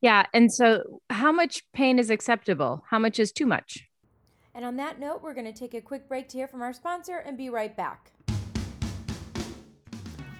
[0.00, 0.24] Yeah.
[0.32, 2.84] And so, how much pain is acceptable?
[2.88, 3.86] How much is too much?
[4.56, 6.72] And on that note, we're going to take a quick break to hear from our
[6.72, 8.10] sponsor and be right back.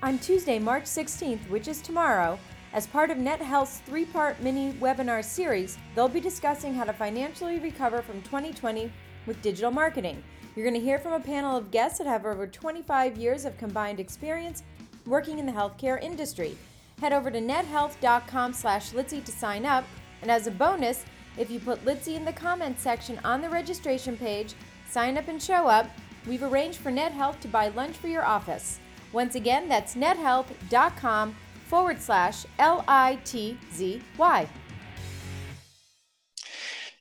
[0.02, 2.38] On Tuesday, March 16th, which is tomorrow,
[2.72, 7.58] as part of NetHealth's three part mini webinar series, they'll be discussing how to financially
[7.58, 8.90] recover from 2020
[9.26, 10.22] with digital marketing.
[10.54, 13.58] You're going to hear from a panel of guests that have over 25 years of
[13.58, 14.62] combined experience
[15.04, 16.56] working in the healthcare industry.
[17.02, 19.84] Head over to nethealth.com slash Litzy to sign up,
[20.22, 21.04] and as a bonus,
[21.36, 24.54] if you put Litzy in the comments section on the registration page,
[24.88, 25.90] sign up and show up,
[26.26, 28.80] we've arranged for NetHealth to buy lunch for your office.
[29.12, 31.34] Once again, that's nethealth.com
[31.66, 34.48] forward slash L I T Z Y.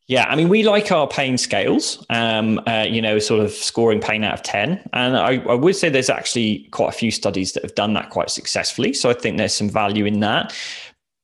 [0.08, 4.00] Yeah, I mean, we like our pain scales, um, uh, you know, sort of scoring
[4.00, 4.88] pain out of 10.
[4.94, 8.12] And I, I, would say there's actually quite a few studies that have done that
[8.12, 8.94] quite successfully.
[8.94, 10.56] So I think there's some value in that.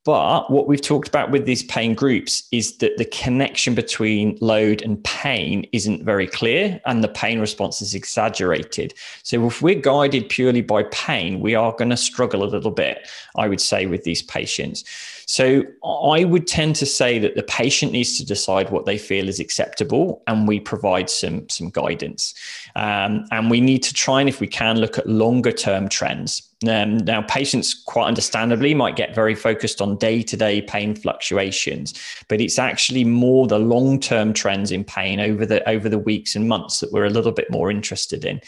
[0.04, 4.82] But what we've talked about with these pain groups is that the connection between load
[4.82, 8.96] and pain isn't very clear and the pain response is exaggerated.
[9.22, 13.08] So if we're guided purely by pain, we are going to struggle a little bit,
[13.36, 14.84] I would say, with these patients.
[15.26, 19.30] So I would tend to say that the patient needs to decide what they feel
[19.30, 22.34] is acceptable, and we provide some some guidance.
[22.76, 26.48] Um, and we need to try and, if we can, look at longer term trends.
[26.68, 31.94] Um, now, patients quite understandably might get very focused on day to day pain fluctuations,
[32.28, 36.36] but it's actually more the long term trends in pain over the over the weeks
[36.36, 38.42] and months that we're a little bit more interested in.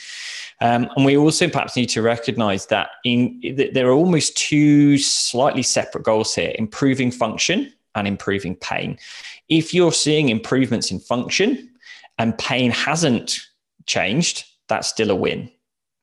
[0.63, 4.97] Um, and we also perhaps need to recognize that in that there are almost two
[4.97, 8.97] slightly separate goals here improving function and improving pain.
[9.49, 11.69] If you're seeing improvements in function
[12.17, 13.41] and pain hasn't
[13.87, 15.51] changed, that's still a win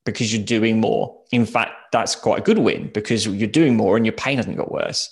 [0.05, 1.19] because you're doing more.
[1.33, 4.59] In fact, that's quite a good win because you're doing more and your pain hasn't
[4.59, 5.09] got worse.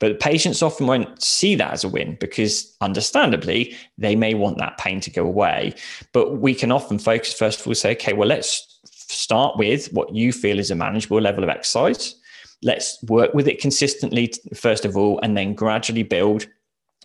[0.00, 4.76] But patients often won't see that as a win because, understandably, they may want that
[4.76, 5.74] pain to go away.
[6.12, 8.71] But we can often focus, first of all, say, okay, well, let's
[9.12, 12.16] start with what you feel is a manageable level of exercise.
[12.62, 16.46] Let's work with it consistently, first of all, and then gradually build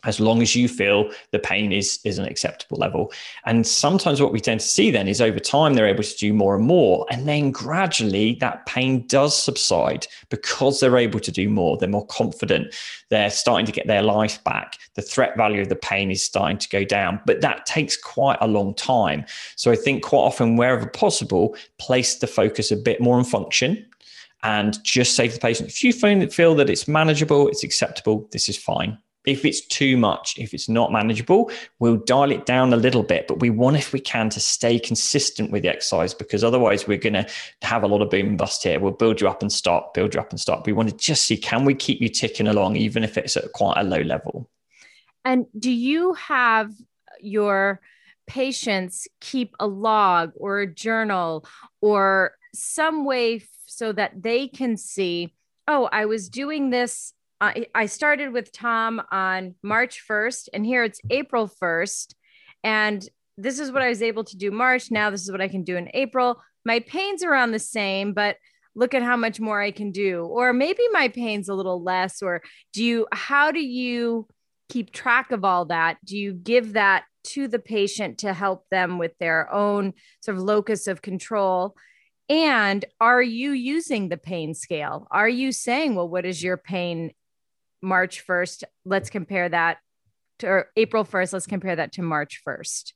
[0.04, 3.12] as long as you feel the pain is is an acceptable level.
[3.46, 6.34] And sometimes what we tend to see then is over time they're able to do
[6.34, 10.08] more and more and then gradually that pain does subside.
[10.30, 12.76] Because they're able to do more they're more confident
[13.10, 16.58] they're starting to get their life back the threat value of the pain is starting
[16.58, 17.20] to go down.
[17.26, 19.26] But that takes quite a long time.
[19.56, 23.86] So i think quite often wherever possible place the focus a bit more on function
[24.44, 25.70] and just say to the patient.
[25.70, 30.36] If you feel that it's manageable it's acceptable this is fine If it's too much,
[30.40, 33.28] if it's not manageable, we'll dial it down a little bit.
[33.28, 36.98] But we want, if we can, to stay consistent with the exercise because otherwise we're
[36.98, 37.28] going to
[37.62, 38.80] have a lot of boom and bust here.
[38.80, 40.66] We'll build you up and stop, build you up and stop.
[40.66, 43.52] We want to just see can we keep you ticking along, even if it's at
[43.52, 44.50] quite a low level.
[45.26, 46.72] And do you have
[47.20, 47.82] your
[48.28, 51.46] patients keep a log or a journal
[51.82, 55.34] or some way so that they can see,
[55.68, 57.14] oh, I was doing this.
[57.40, 62.14] I, I started with Tom on March 1st, and here it's April 1st.
[62.64, 64.90] And this is what I was able to do March.
[64.90, 66.42] Now this is what I can do in April.
[66.66, 68.38] My pain's around the same, but
[68.76, 70.26] look at how much more I can do.
[70.26, 72.22] Or maybe my pain's a little less.
[72.22, 72.42] Or
[72.74, 74.28] do you, how do you
[74.70, 75.98] keep track of all that?
[76.04, 80.44] Do you give that to the patient to help them with their own sort of
[80.44, 81.76] locus of control?
[82.30, 85.08] And are you using the pain scale?
[85.12, 87.12] Are you saying, well, what is your pain
[87.82, 88.64] March 1st?
[88.86, 89.78] Let's compare that
[90.40, 91.34] to April 1st.
[91.34, 92.94] Let's compare that to March 1st.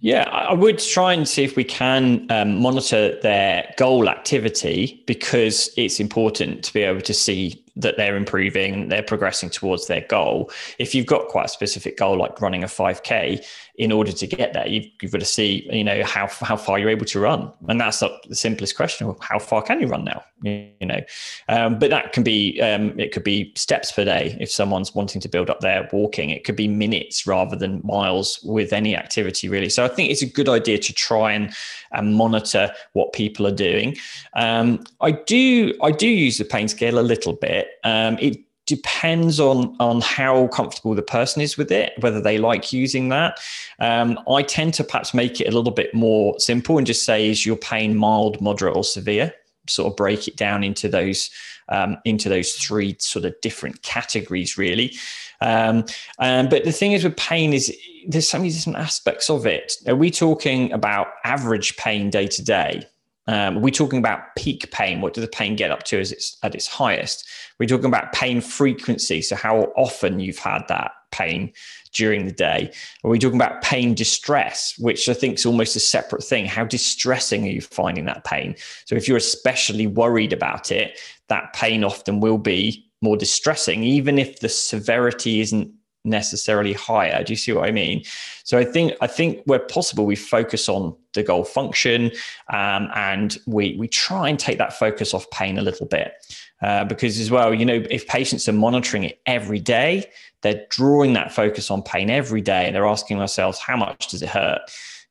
[0.00, 5.70] Yeah, I would try and see if we can um, monitor their goal activity because
[5.76, 10.50] it's important to be able to see that they're improving, they're progressing towards their goal.
[10.78, 13.44] If you've got quite a specific goal, like running a 5K,
[13.76, 16.78] in order to get there, you've, you've got to see, you know, how how far
[16.78, 20.04] you're able to run, and that's not the simplest question: how far can you run
[20.04, 20.22] now?
[20.42, 21.00] You, know,
[21.48, 25.20] um, but that can be um, it could be steps per day if someone's wanting
[25.22, 26.30] to build up their walking.
[26.30, 29.70] It could be minutes rather than miles with any activity really.
[29.70, 31.54] So I think it's a good idea to try and,
[31.92, 33.96] and monitor what people are doing.
[34.34, 37.61] Um, I do I do use the pain scale a little bit.
[37.84, 42.72] Um, it depends on on how comfortable the person is with it whether they like
[42.72, 43.40] using that.
[43.80, 47.28] Um, i tend to perhaps make it a little bit more simple and just say
[47.28, 49.34] is your pain mild moderate or severe?
[49.68, 51.30] Sort of break it down into those
[51.68, 54.94] um, into those three sort of different categories really.
[55.40, 55.84] Um,
[56.18, 59.74] um, but the thing is with pain is there's so many different aspects of it.
[59.86, 62.86] Are we talking about average pain day to day
[63.26, 65.00] um, are we talking about peak pain?
[65.00, 67.26] What does the pain get up to as it's at its highest?
[67.58, 71.52] We're talking about pain frequency, so how often you've had that pain
[71.92, 72.72] during the day.
[73.04, 76.46] Are we talking about pain distress, which I think is almost a separate thing?
[76.46, 78.56] How distressing are you finding that pain?
[78.86, 84.18] So if you're especially worried about it, that pain often will be more distressing, even
[84.18, 85.72] if the severity isn't
[86.04, 87.22] necessarily higher.
[87.22, 88.02] Do you see what I mean?
[88.44, 92.10] So I think I think where possible, we focus on the goal function,
[92.52, 96.14] um, and we we try and take that focus off pain a little bit.
[96.62, 100.04] Uh, because as well, you know, if patients are monitoring it every day,
[100.42, 104.22] they're drawing that focus on pain every day, and they're asking themselves, how much does
[104.22, 104.60] it hurt?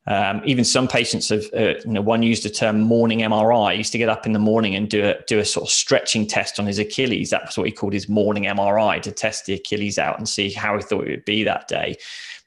[0.06, 3.72] Um, even some patients have, uh, you know, one used the term morning MRI.
[3.72, 5.70] He used to get up in the morning and do a do a sort of
[5.70, 7.30] stretching test on his Achilles.
[7.30, 10.50] That was what he called his morning MRI to test the Achilles out and see
[10.50, 11.96] how he thought it would be that day.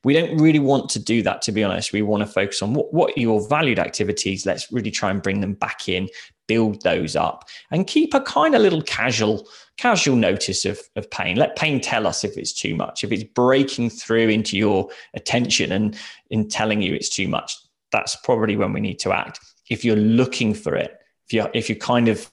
[0.04, 1.94] We don't really want to do that, to be honest.
[1.94, 4.46] We want to focus on what, what your valued activities.
[4.46, 6.10] Let's really try and bring them back in,
[6.48, 11.36] build those up, and keep a kind of little casual casual notice of, of pain.
[11.36, 13.04] Let pain tell us if it's too much.
[13.04, 15.98] If it's breaking through into your attention and
[16.30, 17.58] in telling you it's too much,
[17.92, 19.40] that's probably when we need to act.
[19.70, 22.32] If you're looking for it, if you're if you're kind of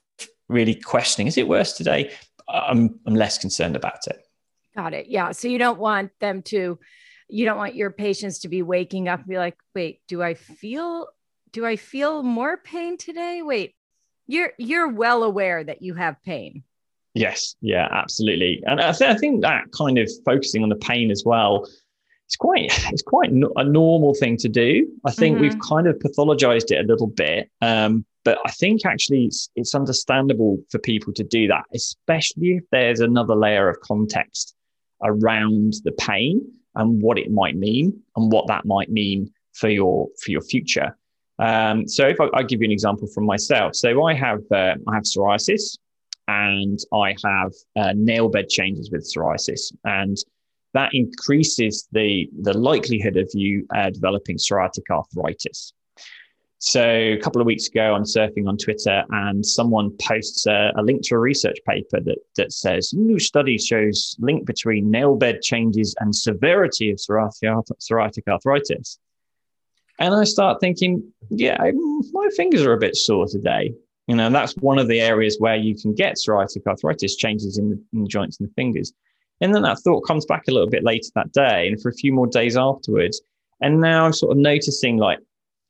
[0.49, 2.13] really questioning, is it worse today?
[2.49, 4.25] I'm I'm less concerned about it.
[4.77, 5.07] Got it.
[5.09, 5.33] Yeah.
[5.33, 6.79] So you don't want them to,
[7.29, 10.35] you don't want your patients to be waking up and be like, wait, do I
[10.35, 11.09] feel
[11.53, 13.43] do I feel more pain today?
[13.43, 13.75] Wait,
[14.33, 16.63] you're you're well aware that you have pain.
[17.15, 18.63] Yes, yeah, absolutely.
[18.67, 21.67] And I, th- I think that kind of focusing on the pain as well
[22.33, 24.89] it's quite it's quite no- a normal thing to do.
[25.05, 25.43] I think mm-hmm.
[25.43, 29.75] we've kind of pathologized it a little bit, um, but I think actually it's, it's
[29.75, 34.55] understandable for people to do that, especially if there's another layer of context
[35.03, 36.41] around the pain
[36.75, 40.97] and what it might mean and what that might mean for your for your future.
[41.43, 44.75] Um, so if I, I, give you an example from myself, so I have uh,
[44.87, 45.77] I have psoriasis
[46.29, 50.17] and I have uh, nail bed changes with psoriasis, and
[50.73, 55.73] that increases the the likelihood of you uh, developing psoriatic arthritis.
[56.61, 60.83] So a couple of weeks ago, I'm surfing on Twitter, and someone posts a, a
[60.85, 65.43] link to a research paper that that says new study shows link between nail bed
[65.43, 69.01] changes and severity of psoriatic, psoriatic arthritis.
[69.99, 71.59] And I start thinking, yeah,
[72.13, 73.75] my fingers are a bit sore today.
[74.09, 77.71] You know, that's one of the areas where you can get psoriatic arthritis changes in
[77.71, 78.93] the, in the joints and the fingers.
[79.41, 81.95] And then that thought comes back a little bit later that day and for a
[81.95, 83.21] few more days afterwards.
[83.61, 85.19] And now I'm sort of noticing like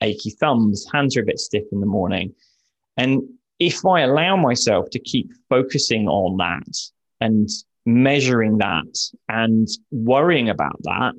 [0.02, 2.34] achy thumbs, hands are a bit stiff in the morning.
[2.96, 3.22] And
[3.58, 6.76] if I allow myself to keep focusing on that
[7.20, 7.48] and
[7.86, 8.98] measuring that
[9.28, 11.14] and worrying about that,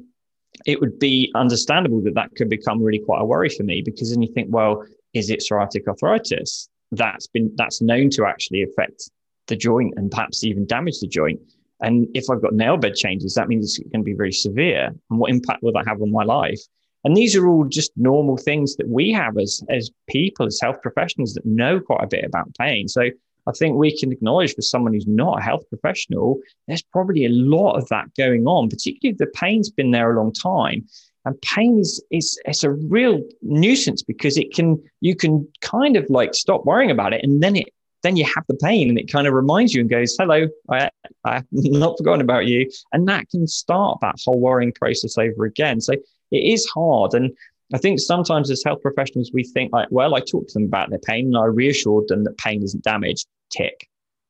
[0.66, 4.12] it would be understandable that that could become really quite a worry for me because
[4.12, 6.70] then you think, well, is it psoriatic arthritis?
[6.92, 9.10] That's been that's known to actually affect
[9.48, 11.40] the joint and perhaps even damage the joint.
[11.82, 14.88] And if I've got nail bed changes, that means it's going to be very severe.
[15.10, 16.62] And what impact will that have on my life?
[17.04, 20.82] And these are all just normal things that we have as, as people, as health
[20.82, 22.88] professionals that know quite a bit about pain.
[22.88, 23.10] So
[23.48, 27.30] I think we can acknowledge for someone who's not a health professional, there's probably a
[27.30, 30.86] lot of that going on, particularly if the pain's been there a long time.
[31.26, 36.06] And pain is, is it's a real nuisance because it can you can kind of
[36.10, 37.70] like stop worrying about it and then it
[38.04, 40.90] then you have the pain and it kind of reminds you and goes, hello, I,
[41.24, 42.70] I've not forgotten about you.
[42.92, 45.80] And that can start that whole worrying process over again.
[45.80, 46.04] So it
[46.38, 47.14] is hard.
[47.14, 47.32] And
[47.74, 50.92] I think sometimes as health professionals, we think like, well, I talked to them about
[50.92, 53.90] their pain and I reassured them that pain isn't damage, tick.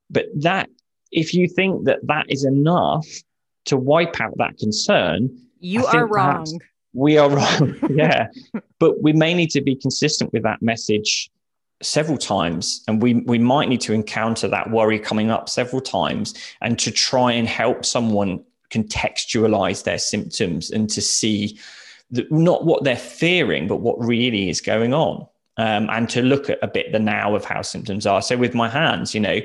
[0.10, 0.70] But that,
[1.12, 3.06] if you think that that is enough
[3.66, 6.48] to wipe out that concern, you are wrong.
[6.94, 7.76] We are wrong.
[7.89, 8.28] yeah.
[8.80, 11.30] but we may need to be consistent with that message
[11.82, 16.34] several times and we we might need to encounter that worry coming up several times
[16.62, 21.60] and to try and help someone contextualize their symptoms and to see
[22.14, 26.49] the, not what they're fearing but what really is going on um, and to look
[26.49, 29.39] at a bit the now of how symptoms are so with my hands you know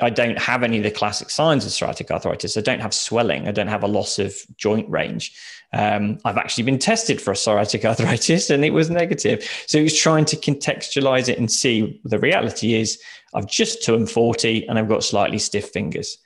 [0.00, 2.56] I don't have any of the classic signs of psoriatic arthritis.
[2.56, 3.48] I don't have swelling.
[3.48, 5.36] I don't have a loss of joint range.
[5.72, 9.48] Um, I've actually been tested for psoriatic arthritis and it was negative.
[9.66, 13.00] So it was trying to contextualize it and see the reality is
[13.34, 16.18] I've just turned 40 and I've got slightly stiff fingers.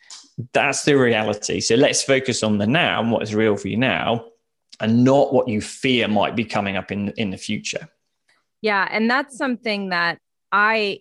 [0.53, 1.61] That's the reality.
[1.61, 4.25] So let's focus on the now and what is real for you now
[4.85, 7.89] and not what you fear might be coming up in, in the future.
[8.61, 8.87] Yeah.
[8.91, 10.18] And that's something that
[10.53, 11.01] I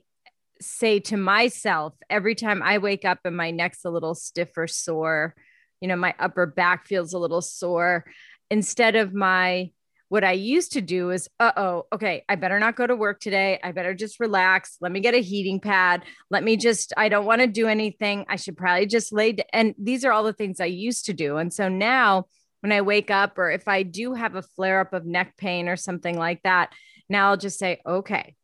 [0.62, 4.68] say to myself every time I wake up and my neck's a little stiff or
[4.68, 5.36] sore,
[5.82, 8.06] you know, my upper back feels a little sore
[8.50, 9.70] instead of my
[10.08, 13.20] what I used to do is, uh oh, okay, I better not go to work
[13.20, 13.60] today.
[13.64, 14.78] I better just relax.
[14.80, 16.04] Let me get a heating pad.
[16.30, 18.26] Let me just, I don't want to do anything.
[18.30, 19.32] I should probably just lay.
[19.32, 19.44] D-.
[19.52, 21.38] And these are all the things I used to do.
[21.38, 22.28] And so now
[22.64, 25.68] when I wake up, or if I do have a flare up of neck pain
[25.68, 26.72] or something like that,
[27.10, 28.36] now I'll just say, okay,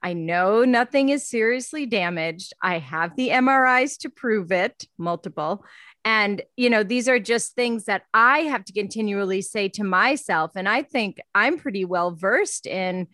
[0.00, 2.52] I know nothing is seriously damaged.
[2.62, 5.64] I have the MRIs to prove it, multiple.
[6.04, 10.52] And, you know, these are just things that I have to continually say to myself.
[10.54, 13.08] And I think I'm pretty well versed in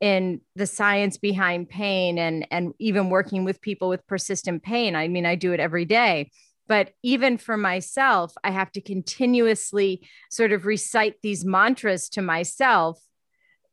[0.00, 4.94] in the science behind pain and and even working with people with persistent pain.
[4.94, 6.30] I mean, I do it every day.
[6.68, 13.00] But even for myself, I have to continuously sort of recite these mantras to myself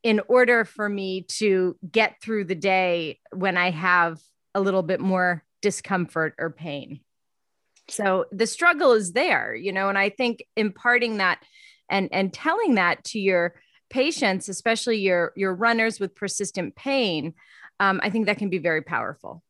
[0.01, 4.19] in order for me to get through the day when I have
[4.53, 7.01] a little bit more discomfort or pain.
[7.89, 11.39] So the struggle is there, you know, and I think imparting that
[11.89, 13.55] and and telling that to your
[13.89, 17.33] patients, especially your your runners with persistent pain,
[17.79, 19.43] um, I think that can be very powerful.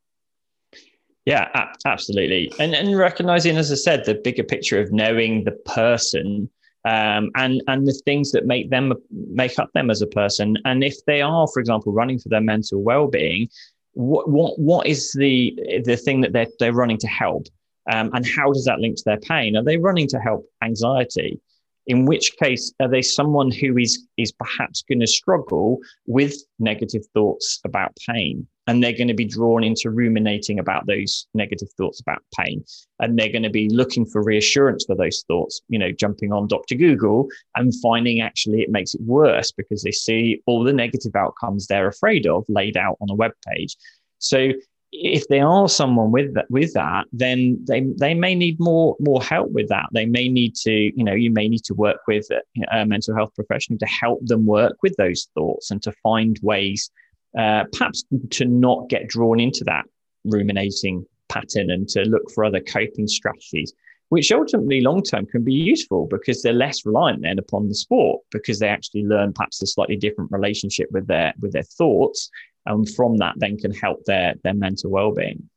[1.26, 1.50] Yeah,
[1.86, 6.50] absolutely, and and recognizing, as I said, the bigger picture of knowing the person
[6.86, 10.56] um, and and the things that make them make up them as a person.
[10.66, 13.50] And if they are, for example, running for their mental well-being,
[13.94, 17.48] what what what is the the thing that they're they're running to help?
[17.92, 19.58] Um, and how does that link to their pain?
[19.58, 21.40] Are they running to help anxiety?
[21.88, 27.04] In which case, are they someone who is is perhaps going to struggle with negative
[27.16, 28.48] thoughts about pain?
[28.68, 32.64] And they're going to be drawn into ruminating about those negative thoughts about pain.
[33.00, 36.48] And they're going to be looking for reassurance for those thoughts, you know, jumping on
[36.48, 36.76] Dr.
[36.76, 41.68] Google and finding actually it makes it worse because they see all the negative outcomes
[41.68, 43.78] they're afraid of laid out on a web page.
[44.18, 44.52] So
[44.92, 49.22] if they are someone with that with that then they they may need more more
[49.22, 52.26] help with that they may need to you know you may need to work with
[52.32, 52.42] a,
[52.72, 56.90] a mental health professional to help them work with those thoughts and to find ways
[57.38, 59.86] uh, perhaps to not get drawn into that
[60.26, 63.74] ruminating pattern and to look for other coping strategies
[64.10, 68.22] which ultimately long term can be useful because they're less reliant then upon the sport
[68.32, 72.30] because they actually learn perhaps a slightly different relationship with their with their thoughts
[72.66, 75.50] and from that then can help their their mental well-being.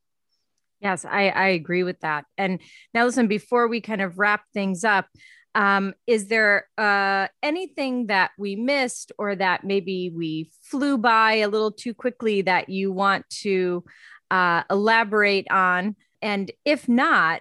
[0.80, 2.24] Yes i i agree with that.
[2.36, 2.60] And
[2.94, 5.06] now listen before we kind of wrap things up
[5.54, 11.48] um, is there uh, anything that we missed or that maybe we flew by a
[11.48, 13.84] little too quickly that you want to
[14.30, 17.40] uh, elaborate on and if not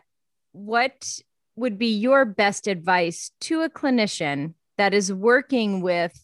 [0.54, 1.20] what
[1.56, 6.24] would be your best advice to a clinician that is working with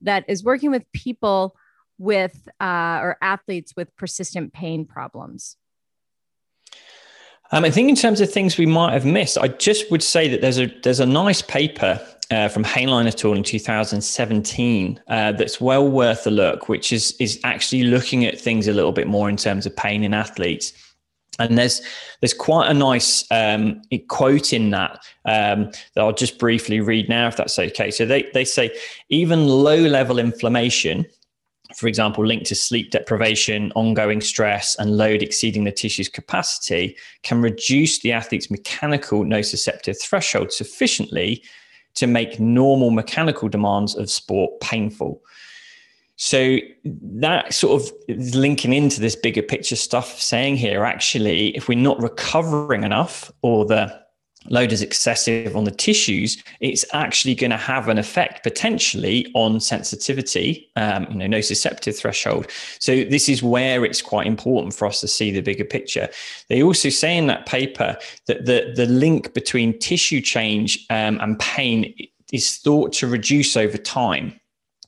[0.00, 1.56] that is working with people
[1.98, 5.56] with uh, or athletes with persistent pain problems?
[7.52, 10.28] Um, I think in terms of things we might have missed, I just would say
[10.28, 13.34] that there's a there's a nice paper uh, from Hainline et al.
[13.34, 18.66] in 2017 uh, that's well worth a look, which is is actually looking at things
[18.66, 20.72] a little bit more in terms of pain in athletes.
[21.38, 21.82] And there's
[22.20, 27.28] there's quite a nice um, quote in that um, that I'll just briefly read now,
[27.28, 27.90] if that's okay.
[27.90, 28.76] So they they say
[29.08, 31.06] even low level inflammation
[31.76, 37.42] for example, linked to sleep deprivation, ongoing stress, and load exceeding the tissue's capacity, can
[37.42, 41.44] reduce the athlete's mechanical nociceptive threshold sufficiently
[41.94, 45.22] to make normal mechanical demands of sport painful.
[46.16, 51.78] So that sort of linking into this bigger picture stuff, saying here actually, if we're
[51.78, 54.05] not recovering enough or the
[54.50, 59.60] load is excessive on the tissues, it's actually going to have an effect potentially on
[59.60, 62.46] sensitivity, um, you know, nociceptive threshold.
[62.78, 66.08] So this is where it's quite important for us to see the bigger picture.
[66.48, 71.38] They also say in that paper that the the link between tissue change um, and
[71.38, 71.94] pain
[72.32, 74.38] is thought to reduce over time.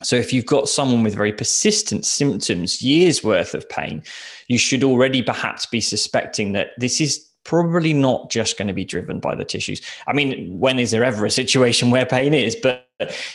[0.03, 4.03] So if you've got someone with very persistent symptoms, years worth of pain,
[4.47, 8.85] you should already perhaps be suspecting that this is probably not just going to be
[8.85, 9.81] driven by the tissues.
[10.07, 12.55] I mean, when is there ever a situation where pain is?
[12.55, 12.87] But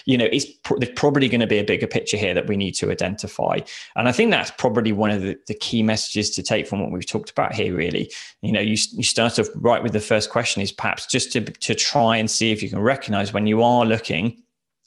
[0.06, 2.56] you know, it's pr- there's probably going to be a bigger picture here that we
[2.56, 3.58] need to identify.
[3.96, 6.92] And I think that's probably one of the, the key messages to take from what
[6.92, 7.76] we've talked about here.
[7.76, 8.12] Really,
[8.44, 11.42] you know, you you start off right with the first question is perhaps just to
[11.42, 14.44] to try and see if you can recognize when you are looking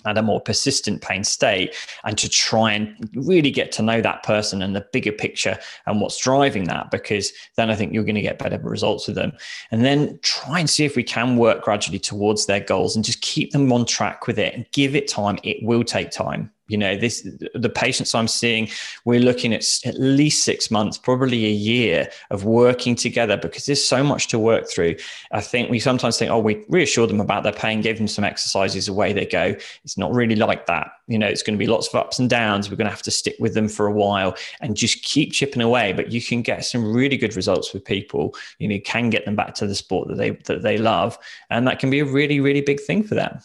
[0.06, 4.22] at a more persistent pain state and to try and really get to know that
[4.22, 8.14] person and the bigger picture and what's driving that because then I think you're going
[8.14, 9.32] to get better results with them.
[9.70, 13.20] And then try and see if we can work gradually towards their goals and just
[13.20, 15.38] keep them on track with it and give it time.
[15.42, 18.68] It will take time you know this the patients i'm seeing
[19.04, 23.84] we're looking at at least six months probably a year of working together because there's
[23.84, 24.96] so much to work through.
[25.32, 28.24] I think we sometimes think oh we reassure them about their pain gave them some
[28.24, 29.54] exercises away they go.
[29.84, 30.90] It's not really like that.
[31.06, 32.70] You know it's going to be lots of ups and downs.
[32.70, 35.62] We're going to have to stick with them for a while and just keep chipping
[35.62, 35.92] away.
[35.92, 38.34] But you can get some really good results with people.
[38.58, 41.18] You know can get them back to the sport that they that they love.
[41.50, 43.40] And that can be a really really big thing for them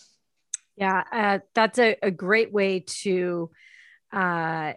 [0.75, 3.51] yeah, uh, that's a, a great way to
[4.11, 4.73] uh,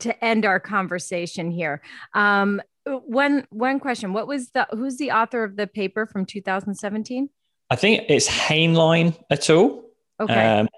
[0.00, 1.82] to end our conversation here.
[2.14, 7.28] Um, one one question: What was the who's the author of the paper from 2017?
[7.68, 9.82] I think it's Hainline et al.
[10.20, 10.58] Okay.
[10.58, 10.68] Um,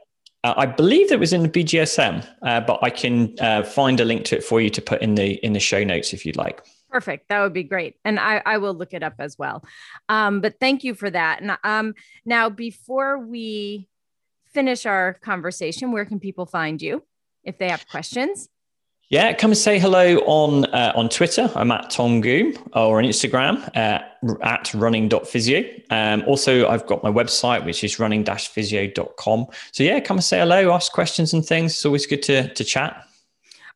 [0.45, 4.25] I believe it was in the BJSM, uh, but I can uh, find a link
[4.27, 6.65] to it for you to put in the in the show notes if you'd like.
[6.89, 7.29] Perfect.
[7.29, 9.65] That would be great, and I, I will look it up as well.
[10.09, 11.43] Um, but thank you for that.
[11.43, 11.95] And um,
[12.25, 13.89] now, before we
[14.53, 17.03] finish our conversation, where can people find you
[17.45, 18.49] if they have questions?
[19.11, 21.51] Yeah, come and say hello on uh, on Twitter.
[21.55, 24.01] I'm at Tom Goom or on Instagram uh,
[24.43, 25.65] at running.physio.
[25.89, 29.47] Um, also, I've got my website, which is running-physio.com.
[29.73, 31.73] So yeah, come and say hello, ask questions and things.
[31.73, 33.03] It's always good to, to chat.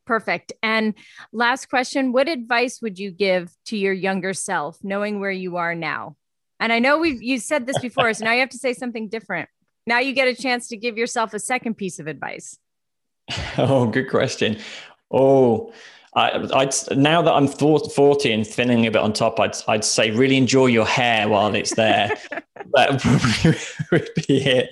[0.05, 0.53] Perfect.
[0.63, 0.93] And
[1.33, 5.75] last question, what advice would you give to your younger self, knowing where you are
[5.75, 6.17] now?
[6.61, 9.09] And I know we've you said this before, so now you have to say something
[9.09, 9.49] different.
[9.87, 12.59] Now you get a chance to give yourself a second piece of advice.
[13.59, 14.59] Oh, good question.
[15.11, 15.73] Oh,
[16.15, 20.11] I, I'd now that I'm 40 and thinning a bit on top, I'd I'd say
[20.11, 22.11] really enjoy your hair while it's there.
[22.75, 23.59] that probably
[23.93, 24.71] would be it.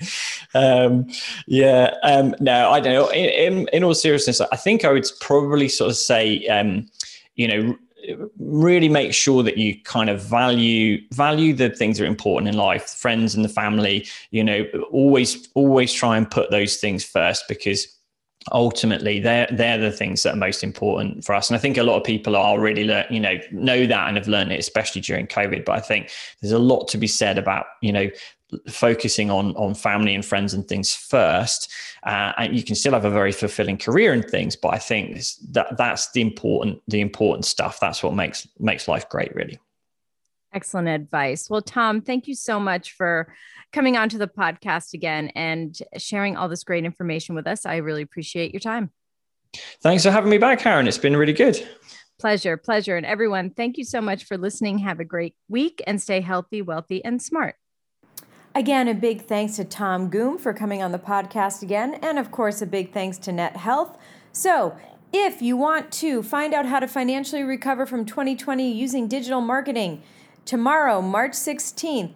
[0.54, 1.06] Um,
[1.46, 1.94] yeah.
[2.02, 3.08] Um, no, I don't know.
[3.10, 6.88] In, in, in all seriousness, I think I would probably sort of say, um,
[7.36, 7.76] you know,
[8.38, 12.56] really make sure that you kind of value value the things that are important in
[12.56, 17.44] life friends and the family you know always always try and put those things first
[17.48, 17.86] because
[18.52, 21.50] ultimately they're they're the things that are most important for us.
[21.50, 24.16] And i think a lot of people are really learn you know know that and
[24.16, 25.64] have learned it especially during covid.
[25.64, 28.08] But i think there's a lot to be said about you know
[28.68, 31.72] focusing on on family and friends and things first
[32.04, 35.20] uh, and you can still have a very fulfilling career and things but i think
[35.50, 37.78] that that's the important the important stuff.
[37.80, 39.58] That's what makes makes life great really.
[40.52, 41.48] Excellent advice.
[41.48, 43.32] Well tom thank you so much for
[43.72, 47.66] coming onto the podcast again and sharing all this great information with us.
[47.66, 48.90] I really appreciate your time.
[49.82, 50.88] Thanks for having me back karen.
[50.88, 51.66] It's been really good.
[52.18, 52.96] Pleasure pleasure.
[52.96, 54.78] And everyone thank you so much for listening.
[54.78, 57.56] Have a great week and stay healthy wealthy and smart
[58.54, 62.32] Again, a big thanks to Tom Goom for coming on the podcast again, and of
[62.32, 63.96] course, a big thanks to Net Health.
[64.32, 64.76] So,
[65.12, 70.02] if you want to find out how to financially recover from 2020 using digital marketing,
[70.44, 72.14] tomorrow, March 16th,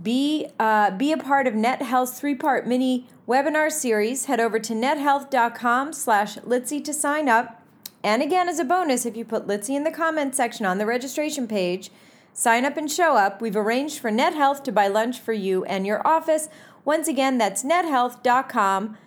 [0.00, 4.26] be, uh, be a part of Net Health's three-part mini webinar series.
[4.26, 7.60] Head over to nethealth.com slash Litzy to sign up.
[8.04, 10.86] And again, as a bonus, if you put Litzy in the comments section on the
[10.86, 11.90] registration page,
[12.32, 13.42] Sign up and show up.
[13.42, 16.48] We've arranged for Net Health to buy lunch for you and your office.
[16.84, 18.98] Once again, that's nethealth.com